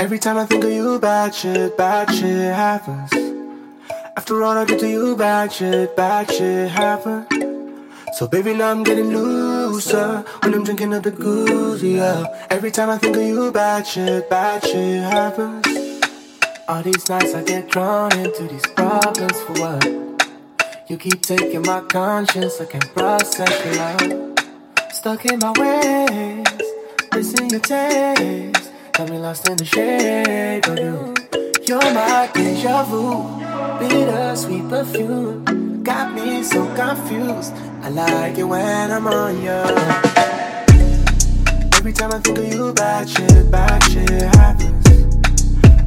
Every 0.00 0.18
time 0.18 0.38
I 0.38 0.46
think 0.46 0.64
of 0.64 0.72
you, 0.72 0.98
bad 0.98 1.34
shit, 1.34 1.76
bad 1.76 2.10
shit 2.10 2.54
happens. 2.54 3.12
After 4.16 4.42
all 4.42 4.56
I 4.56 4.64
did 4.64 4.80
to 4.80 4.88
you, 4.88 5.14
bad 5.14 5.52
shit, 5.52 5.94
bad 5.94 6.30
shit 6.32 6.70
happens. 6.70 7.26
So 8.16 8.26
baby, 8.26 8.54
now 8.54 8.70
I'm 8.70 8.82
getting 8.82 9.10
looser 9.10 10.24
when 10.40 10.54
I'm 10.54 10.64
drinking 10.64 10.94
up 10.94 11.02
the 11.02 11.10
goose, 11.10 11.82
yeah. 11.82 12.24
Every 12.48 12.70
time 12.70 12.88
I 12.88 12.96
think 12.96 13.14
of 13.14 13.22
you, 13.22 13.52
bad 13.52 13.86
shit, 13.86 14.30
bad 14.30 14.64
shit 14.64 15.02
happens. 15.02 15.66
All 16.66 16.82
these 16.82 17.06
nights 17.10 17.34
I 17.34 17.44
get 17.44 17.68
drawn 17.68 18.10
into 18.18 18.44
these 18.44 18.66
problems 18.68 19.38
for 19.42 19.52
what? 19.60 19.84
You 20.88 20.96
keep 20.96 21.20
taking 21.20 21.60
my 21.60 21.82
conscience, 21.82 22.58
I 22.58 22.64
can't 22.64 22.90
process 22.94 23.52
your 23.66 23.74
love. 23.74 24.38
Stuck 24.94 25.26
in 25.26 25.40
my 25.40 25.52
ways, 25.60 26.62
missing 27.12 27.50
your 27.50 27.60
taste. 27.60 28.59
Got 29.00 29.08
me 29.08 29.18
lost 29.18 29.48
in 29.48 29.56
the 29.56 29.64
shade 29.64 30.68
of 30.68 30.78
you. 30.78 31.14
You're 31.66 31.94
my 31.94 32.28
deja 32.34 32.84
vu, 32.84 33.40
bittersweet 33.78 34.68
perfume. 34.68 35.82
Got 35.82 36.12
me 36.12 36.42
so 36.42 36.66
confused. 36.74 37.54
I 37.80 37.88
like 37.88 38.36
it 38.36 38.44
when 38.44 38.90
I'm 38.90 39.06
on 39.06 39.40
you. 39.40 39.62
Every 41.78 41.94
time 41.94 42.12
I 42.12 42.18
think 42.18 42.40
of 42.40 42.46
you, 42.52 42.74
bad 42.74 43.08
shit, 43.08 43.50
bad 43.50 43.82
shit 43.84 44.10
happens. 44.36 44.86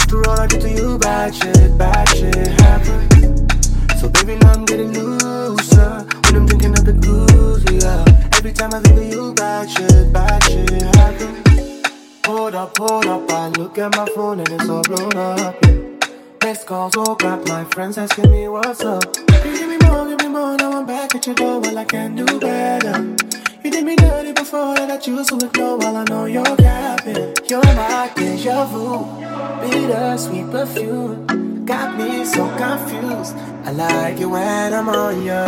After 0.00 0.28
all 0.28 0.40
I 0.40 0.46
did 0.46 0.60
to 0.60 0.70
you, 0.70 0.98
bad 0.98 1.34
shit, 1.34 1.78
bad 1.78 2.08
shit 2.10 2.60
happens. 2.60 3.98
So 3.98 4.10
baby, 4.10 4.34
now 4.34 4.52
I'm 4.52 4.66
getting 4.66 4.92
looser 4.92 5.47
up, 12.58 12.76
hold 12.76 13.06
up, 13.06 13.30
I 13.30 13.48
look 13.50 13.78
at 13.78 13.96
my 13.96 14.06
phone 14.16 14.40
and 14.40 14.48
it's 14.48 14.68
all 14.68 14.82
blown 14.82 15.16
up, 15.16 15.54
yeah. 15.64 15.78
Missed 16.42 16.66
calls, 16.66 16.94
oh 16.96 17.14
crap, 17.14 17.46
my 17.46 17.62
friends 17.64 17.96
asking 17.96 18.30
me 18.32 18.48
what's 18.48 18.80
up. 18.80 19.04
You 19.44 19.52
give 19.58 19.68
me 19.68 19.78
more, 19.86 20.08
give 20.08 20.18
me 20.18 20.28
more, 20.28 20.56
now 20.56 20.72
I'm 20.72 20.84
back 20.84 21.14
at 21.14 21.24
your 21.26 21.36
door, 21.36 21.60
well 21.60 21.78
I 21.78 21.84
can 21.84 22.16
do 22.16 22.26
better. 22.40 22.96
You 23.62 23.70
did 23.70 23.84
me 23.84 23.94
dirty 23.94 24.32
before 24.32 24.74
that 24.74 24.90
I 24.90 24.96
choose 24.96 25.28
to 25.28 25.36
ignore 25.36 25.78
while 25.78 25.96
I 25.98 26.04
know 26.04 26.24
you're 26.24 26.56
capping. 26.56 27.36
You're 27.48 27.62
my 27.62 28.10
deja 28.16 28.64
vu, 28.66 29.06
bittersweet 29.60 30.50
perfume. 30.50 31.64
Got 31.64 31.96
me 31.96 32.24
so 32.24 32.44
confused. 32.56 33.36
I 33.66 33.70
like 33.70 34.20
it 34.20 34.26
when 34.26 34.74
I'm 34.74 34.88
on 34.88 35.22
you. 35.22 35.44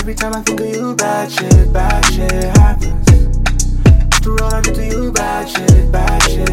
Every 0.00 0.14
time 0.14 0.34
I 0.34 0.42
think 0.42 0.60
of 0.60 0.68
you, 0.68 0.96
bad 0.96 1.30
shit, 1.30 1.72
bad 1.72 2.04
shit 2.06 2.67
I 4.36 4.60
to 4.60 4.84
you, 4.84 5.12
bad 5.12 5.48
shit, 5.48 5.90
bad 5.90 6.22
shit. 6.22 6.48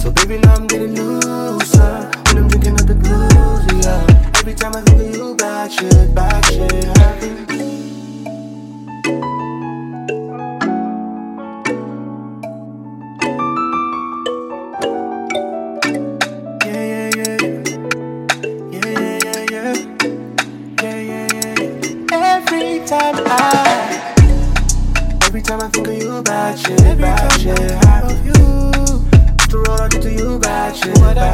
So 0.00 0.10
baby, 0.12 0.38
now 0.38 0.54
I'm 0.54 0.66
getting 0.66 0.94
looser 0.94 2.10
when 2.26 2.38
I'm 2.38 2.48
drinking 2.48 2.74
up 2.74 2.86
the 2.86 2.94
blues, 2.94 3.84
yeah. 3.84 4.38
Every 4.38 4.54
time 4.54 4.74
I 4.76 4.80
think 4.82 5.00
of 5.00 5.16
you, 5.16 5.34
bad 5.36 5.72
shit, 5.72 6.14
bad 6.14 6.44
shit 6.44 6.84
happens. 6.96 7.46
Yeah, 16.64 17.10
yeah, 17.16 17.36
time 25.46 25.60
I 25.60 25.68
think 25.68 25.86
of 25.86 25.94
you, 25.94 26.22
bad 26.22 26.58
shit, 26.58 26.98
bad 26.98 27.32
shit 27.40 27.70
happens. 27.84 28.26
You, 28.26 29.06
after 29.38 29.70
all 29.70 29.80
I 29.80 29.88
did 29.88 30.02
to 30.02 30.12
you, 30.12 30.38
bad 30.40 30.74
shit, 30.74 30.94
bad 30.96 31.25